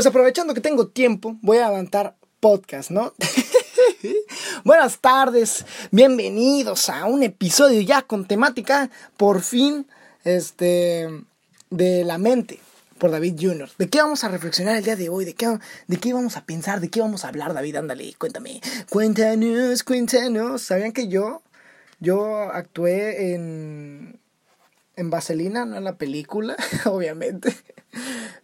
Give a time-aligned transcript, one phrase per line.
[0.00, 3.12] pues aprovechando que tengo tiempo, voy a levantar podcast, ¿no?
[4.64, 9.86] Buenas tardes, bienvenidos a un episodio ya con temática, por fin,
[10.24, 11.06] este,
[11.68, 12.60] de la mente
[12.96, 13.68] por David Jr.
[13.76, 15.26] ¿De qué vamos a reflexionar el día de hoy?
[15.26, 16.80] ¿De qué, ¿De qué vamos a pensar?
[16.80, 17.76] ¿De qué vamos a hablar, David?
[17.76, 18.62] Ándale, cuéntame.
[18.88, 20.62] Cuéntanos, cuéntanos.
[20.62, 21.42] ¿Sabían que yo,
[21.98, 24.18] yo actué en,
[24.96, 26.56] en Vaselina, no en la película,
[26.86, 27.54] obviamente?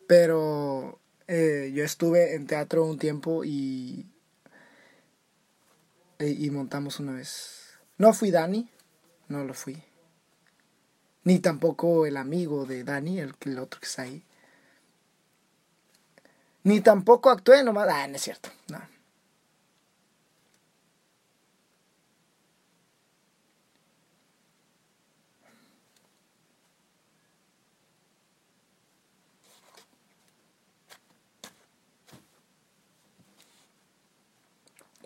[0.07, 4.07] Pero eh, yo estuve en teatro un tiempo y,
[6.19, 7.79] y montamos una vez.
[7.99, 8.69] No fui Dani,
[9.29, 9.83] no lo fui.
[11.25, 14.23] Ni tampoco el amigo de Dani, el, el otro que está ahí.
[16.63, 17.89] Ni tampoco actué nomás.
[17.91, 18.51] Ah, no es cierto.
[18.69, 18.96] No.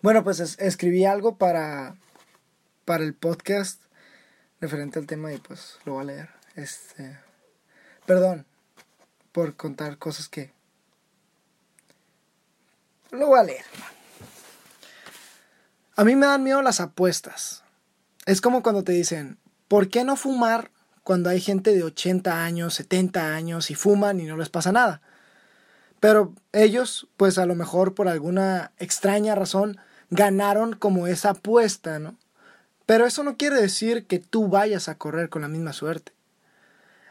[0.03, 1.95] Bueno, pues escribí algo para,
[2.87, 3.83] para el podcast
[4.59, 6.29] referente al tema y pues lo voy a leer.
[6.57, 7.19] Este,
[8.07, 8.47] perdón
[9.33, 10.53] por contar cosas que
[13.11, 13.65] lo voy a leer.
[15.97, 17.63] A mí me dan miedo las apuestas.
[18.25, 20.71] Es como cuando te dicen, ¿por qué no fumar
[21.05, 25.03] cuando hay gente de 80 años, 70 años y fuman y no les pasa nada?
[26.01, 29.79] Pero ellos, pues a lo mejor por alguna extraña razón,
[30.11, 32.17] ganaron como esa apuesta, ¿no?
[32.87, 36.13] Pero eso no quiere decir que tú vayas a correr con la misma suerte.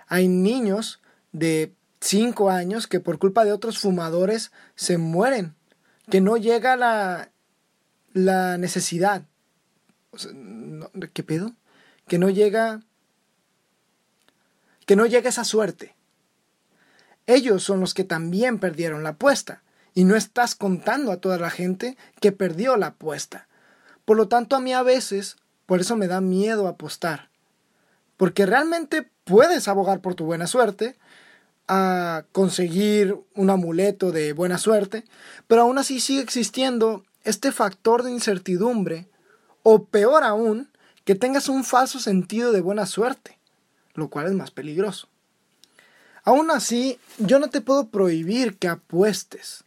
[0.07, 5.55] Hay niños de 5 años que por culpa de otros fumadores se mueren
[6.09, 7.31] que no llega la,
[8.13, 9.23] la necesidad.
[11.13, 11.53] ¿Qué pedo?
[12.07, 12.81] Que no llega.
[14.85, 15.95] Que no llega esa suerte.
[17.27, 19.61] Ellos son los que también perdieron la apuesta.
[19.93, 23.47] Y no estás contando a toda la gente que perdió la apuesta.
[24.05, 27.29] Por lo tanto, a mí a veces, por eso me da miedo apostar.
[28.17, 30.97] Porque realmente puedes abogar por tu buena suerte,
[31.67, 35.05] a conseguir un amuleto de buena suerte,
[35.47, 39.07] pero aún así sigue existiendo este factor de incertidumbre,
[39.61, 40.71] o peor aún,
[41.05, 43.37] que tengas un falso sentido de buena suerte,
[43.93, 45.09] lo cual es más peligroso.
[46.23, 49.63] Aún así, yo no te puedo prohibir que apuestes.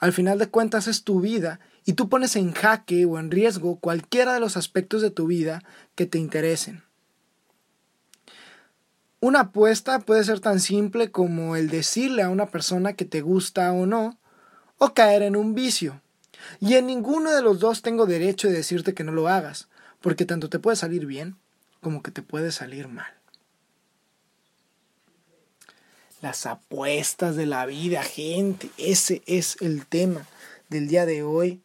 [0.00, 3.78] Al final de cuentas es tu vida y tú pones en jaque o en riesgo
[3.78, 5.62] cualquiera de los aspectos de tu vida
[5.94, 6.82] que te interesen.
[9.20, 13.70] Una apuesta puede ser tan simple como el decirle a una persona que te gusta
[13.72, 14.18] o no,
[14.78, 16.00] o caer en un vicio.
[16.58, 19.68] Y en ninguno de los dos tengo derecho de decirte que no lo hagas,
[20.00, 21.36] porque tanto te puede salir bien
[21.82, 23.19] como que te puede salir mal.
[26.20, 30.26] Las apuestas de la vida, gente, ese es el tema
[30.68, 31.62] del día de hoy.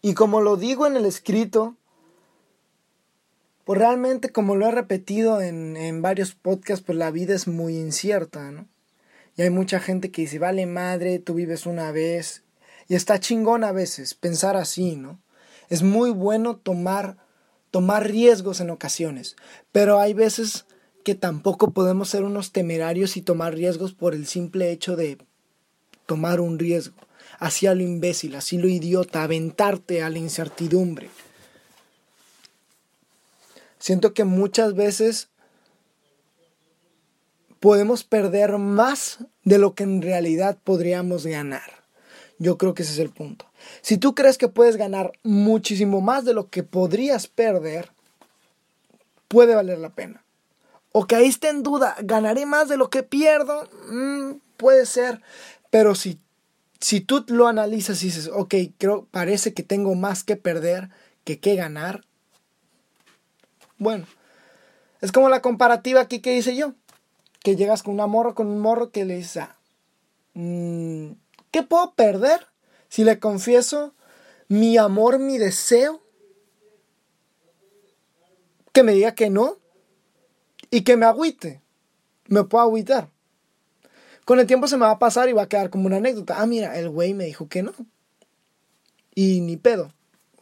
[0.00, 1.76] Y como lo digo en el escrito,
[3.64, 7.76] pues realmente como lo he repetido en, en varios podcasts, pues la vida es muy
[7.76, 8.66] incierta, ¿no?
[9.36, 12.42] Y hay mucha gente que dice, vale madre, tú vives una vez.
[12.88, 15.20] Y está chingón a veces pensar así, ¿no?
[15.68, 17.16] Es muy bueno tomar,
[17.70, 19.36] tomar riesgos en ocasiones,
[19.70, 20.66] pero hay veces
[21.02, 25.18] que tampoco podemos ser unos temerarios y tomar riesgos por el simple hecho de
[26.06, 26.96] tomar un riesgo.
[27.38, 31.10] Así a lo imbécil, así lo idiota, aventarte a la incertidumbre.
[33.78, 35.28] Siento que muchas veces
[37.58, 41.82] podemos perder más de lo que en realidad podríamos ganar.
[42.38, 43.46] Yo creo que ese es el punto.
[43.82, 47.90] Si tú crees que puedes ganar muchísimo más de lo que podrías perder,
[49.28, 50.21] puede valer la pena.
[50.92, 53.68] O caíste en duda, ¿ganaré más de lo que pierdo?
[53.88, 55.22] Mm, puede ser.
[55.70, 56.20] Pero si,
[56.80, 60.90] si tú lo analizas y dices, ok, creo, parece que tengo más que perder
[61.24, 62.04] que que ganar,
[63.78, 64.06] bueno,
[65.00, 66.74] es como la comparativa aquí que hice yo.
[67.42, 69.56] Que llegas con una morro, con un morro que le dice, ah,
[70.34, 71.12] mm,
[71.50, 72.46] ¿qué puedo perder
[72.88, 73.94] si le confieso
[74.46, 76.02] mi amor, mi deseo?
[78.72, 79.61] Que me diga que no
[80.72, 81.60] y que me agüite.
[82.26, 83.10] Me puedo agüitar.
[84.24, 86.40] Con el tiempo se me va a pasar y va a quedar como una anécdota.
[86.40, 87.72] Ah, mira, el güey me dijo que no.
[89.14, 89.92] Y ni pedo.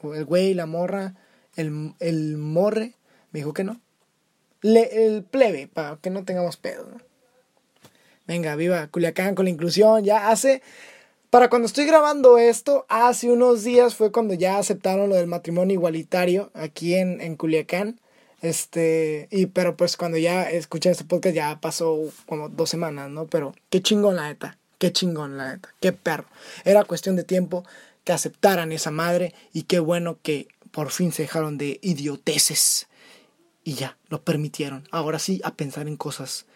[0.03, 1.17] El güey, la morra,
[1.56, 2.94] el, el morre
[3.32, 3.81] me dijo que no.
[4.62, 6.87] Le, el plebe, para que no tengamos pedo.
[8.26, 10.05] Venga, viva Culiacán con la inclusión.
[10.05, 10.62] Ya hace.
[11.31, 15.75] Para cuando estoy grabando esto, hace unos días fue cuando ya aceptaron lo del matrimonio
[15.75, 17.99] igualitario aquí en, en Culiacán.
[18.41, 23.27] Este, y pero pues cuando ya escuché este podcast ya pasó como dos semanas, ¿no?
[23.27, 24.59] Pero qué chingón la neta.
[24.79, 26.27] qué chingón, la neta, qué perro.
[26.65, 27.65] Era cuestión de tiempo
[28.05, 32.89] que aceptaran esa madre y qué bueno que por fin se dejaron de idioteces
[33.65, 34.89] y ya, lo permitieron.
[34.91, 36.47] Ahora sí, a pensar en cosas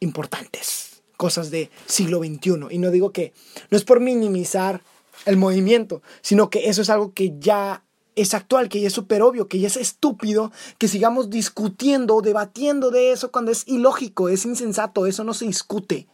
[0.00, 2.66] importantes, cosas de siglo XXI.
[2.70, 3.32] Y no digo que,
[3.70, 4.82] no es por minimizar
[5.26, 9.22] el movimiento, sino que eso es algo que ya es actual, que ya es súper
[9.22, 14.28] obvio, que ya es estúpido que sigamos discutiendo o debatiendo de eso cuando es ilógico,
[14.28, 16.08] es insensato, eso no se discute.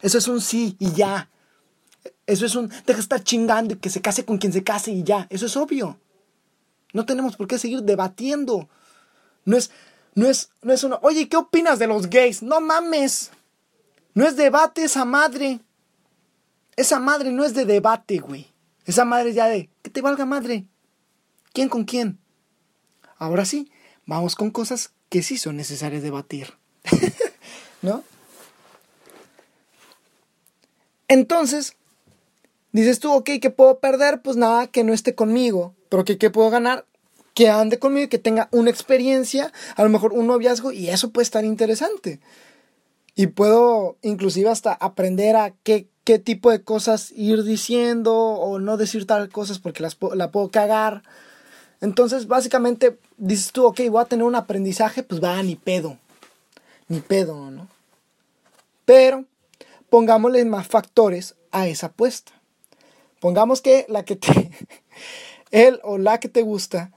[0.00, 1.30] Eso es un sí y ya.
[2.26, 4.92] Eso es un deja de estar chingando y que se case con quien se case
[4.92, 5.26] y ya.
[5.30, 5.98] Eso es obvio.
[6.92, 8.68] No tenemos por qué seguir debatiendo.
[9.44, 9.70] No es,
[10.14, 12.42] no es, no es uno, oye, ¿qué opinas de los gays?
[12.42, 13.30] No mames.
[14.14, 15.60] No es debate esa madre.
[16.76, 18.46] Esa madre no es de debate, güey.
[18.84, 20.66] Esa madre ya de, que te valga madre.
[21.54, 22.18] ¿Quién con quién?
[23.16, 23.70] Ahora sí,
[24.06, 26.54] vamos con cosas que sí son necesarias debatir.
[27.82, 28.02] ¿No?
[31.06, 31.76] Entonces,
[32.72, 34.20] dices tú, ok, ¿qué puedo perder?
[34.20, 35.76] Pues nada, que no esté conmigo.
[35.90, 36.86] Pero que, ¿qué puedo ganar?
[37.34, 41.10] Que ande conmigo y que tenga una experiencia, a lo mejor un noviazgo, y eso
[41.10, 42.18] puede estar interesante.
[43.14, 48.76] Y puedo inclusive hasta aprender a qué, qué tipo de cosas ir diciendo o no
[48.76, 51.04] decir tal cosas porque las, la puedo cagar
[51.84, 55.98] entonces, básicamente, dices tú, ok, voy a tener un aprendizaje, pues va, ni pedo.
[56.88, 57.68] Ni pedo, ¿no?
[58.86, 59.26] Pero,
[59.90, 62.32] pongámosle más factores a esa apuesta.
[63.20, 64.50] Pongamos que la que te.
[65.50, 66.90] él o la que te gusta,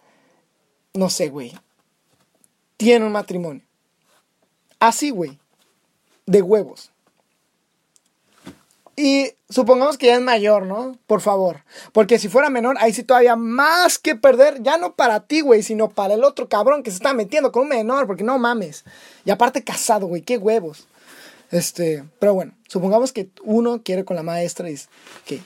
[0.93, 1.53] no sé, güey,
[2.77, 3.63] tiene un matrimonio.
[4.79, 5.37] Así, güey.
[6.25, 6.91] De huevos.
[8.99, 10.97] Y supongamos que ya es mayor, ¿no?
[11.05, 11.63] Por favor.
[11.93, 14.63] Porque si fuera menor, ahí sí todavía más que perder.
[14.63, 17.63] Ya no para ti, güey, sino para el otro cabrón que se está metiendo con
[17.63, 18.07] un menor.
[18.07, 18.85] Porque no mames.
[19.23, 20.23] Y aparte casado, güey.
[20.23, 20.87] Qué huevos.
[21.51, 24.89] Este, pero bueno, supongamos que uno quiere con la maestra y dice
[25.25, 25.39] que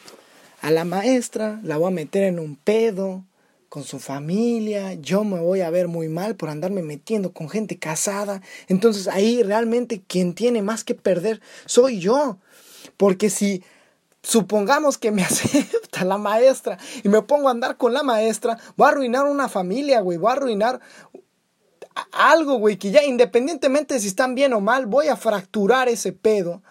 [0.62, 3.26] a la maestra la voy a meter en un pedo
[3.68, 7.78] con su familia, yo me voy a ver muy mal por andarme metiendo con gente
[7.78, 8.42] casada.
[8.68, 12.38] Entonces ahí realmente quien tiene más que perder soy yo.
[12.98, 13.64] Porque si
[14.24, 18.88] supongamos que me acepta la maestra y me pongo a andar con la maestra, voy
[18.88, 20.80] a arruinar una familia, güey, voy a arruinar
[22.12, 26.12] algo, güey, que ya independientemente de si están bien o mal, voy a fracturar ese
[26.14, 26.62] pedo.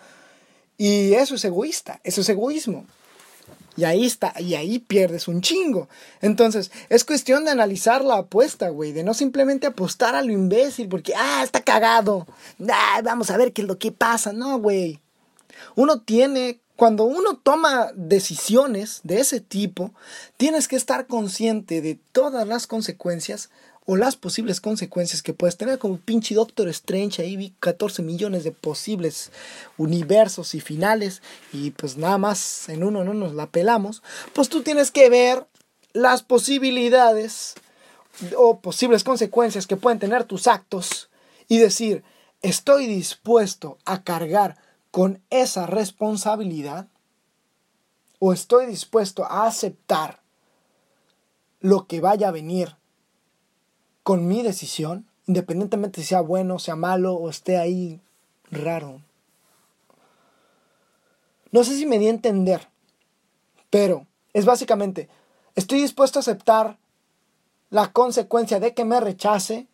[0.78, 2.86] Y eso es egoísta, eso es egoísmo.
[3.76, 5.88] Y ahí está, y ahí pierdes un chingo.
[6.20, 10.88] Entonces, es cuestión de analizar la apuesta, güey, de no simplemente apostar a lo imbécil
[10.88, 12.26] porque, ah, está cagado.
[12.68, 14.32] Ah, vamos a ver qué es lo que pasa.
[14.32, 15.00] No, güey.
[15.76, 19.92] Uno tiene, cuando uno toma decisiones de ese tipo,
[20.36, 23.50] tienes que estar consciente de todas las consecuencias
[23.86, 28.44] o las posibles consecuencias que puedes tener como pinche Doctor Strange ahí vi 14 millones
[28.44, 29.32] de posibles
[29.78, 34.02] universos y finales y pues nada más en uno no nos la pelamos
[34.32, 35.46] pues tú tienes que ver
[35.92, 37.54] las posibilidades
[38.36, 41.10] o posibles consecuencias que pueden tener tus actos
[41.48, 42.04] y decir
[42.42, 44.56] estoy dispuesto a cargar
[44.90, 46.88] con esa responsabilidad?
[48.18, 50.20] ¿O estoy dispuesto a aceptar
[51.60, 52.76] lo que vaya a venir
[54.02, 58.00] con mi decisión, independientemente si sea bueno, sea malo o esté ahí
[58.50, 59.00] raro?
[61.52, 62.68] No sé si me di a entender,
[63.70, 65.08] pero es básicamente,
[65.54, 66.78] estoy dispuesto a aceptar
[67.70, 69.66] la consecuencia de que me rechace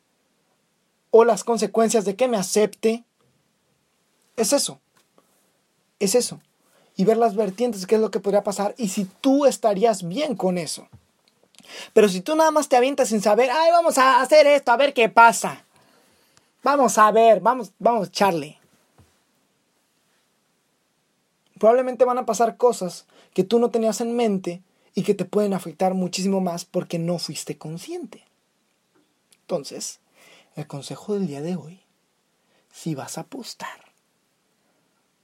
[1.11, 3.05] o las consecuencias de que me acepte.
[4.37, 4.81] Es eso
[5.99, 6.41] es eso.
[6.97, 10.35] Y ver las vertientes, qué es lo que podría pasar y si tú estarías bien
[10.35, 10.89] con eso.
[11.93, 14.77] Pero si tú nada más te avientas sin saber, ay, vamos a hacer esto, a
[14.77, 15.65] ver qué pasa.
[16.63, 18.59] Vamos a ver, vamos, vamos, Charlie.
[21.59, 24.63] Probablemente van a pasar cosas que tú no tenías en mente
[24.95, 28.25] y que te pueden afectar muchísimo más porque no fuiste consciente.
[29.43, 30.01] Entonces,
[30.55, 31.81] el consejo del día de hoy,
[32.73, 33.86] si vas a apostar,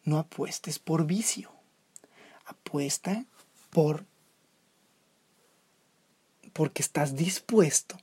[0.04, 1.50] no apuestes por vicio.
[2.46, 3.24] Apuesta
[3.70, 4.04] por
[6.52, 7.96] porque estás dispuesto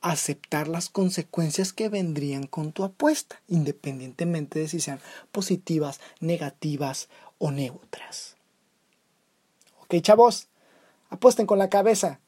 [0.00, 5.00] a aceptar las consecuencias que vendrían con tu apuesta, independientemente de si sean
[5.32, 8.36] positivas, negativas o neutras.
[9.82, 10.48] Ok, chavos,
[11.10, 12.20] apuesten con la cabeza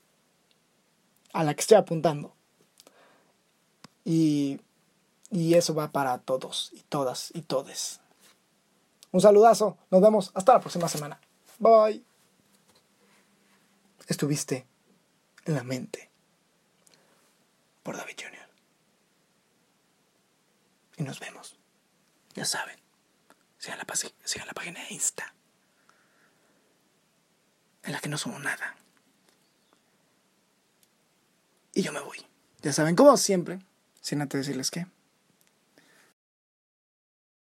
[1.32, 2.34] a la que estoy apuntando.
[4.04, 4.60] Y,
[5.30, 8.00] y eso va para todos y todas y todes.
[9.10, 9.78] Un saludazo.
[9.90, 11.20] Nos vemos hasta la próxima semana.
[11.58, 12.04] Bye.
[14.06, 14.66] Estuviste
[15.44, 16.10] en la mente
[17.82, 18.48] por David Jr.
[20.96, 21.58] Y nos vemos.
[22.34, 22.78] Ya saben.
[23.58, 23.86] sigan la,
[24.24, 25.34] sigan la página de Insta,
[27.82, 28.76] en la que no somos nada.
[31.74, 32.24] Y yo me voy.
[32.62, 33.60] Ya saben, como siempre,
[34.00, 34.86] sin antes decirles que